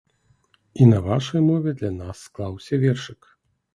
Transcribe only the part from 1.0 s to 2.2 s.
вашай мове для нас